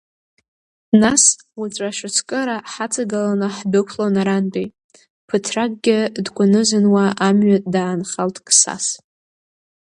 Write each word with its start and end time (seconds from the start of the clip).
Нас 1.01 1.23
уаҵәы 1.59 1.85
ашацкыра 1.89 2.57
ҳаҵагыланы 2.71 3.47
ҳдәықәлон 3.55 4.15
арантәи, 4.21 4.67
ԥыҭракгьы 5.27 5.99
дкәанызануа 6.25 7.05
амҩа 7.27 7.57
даанхалт 7.73 8.37
Қсас. 8.45 8.85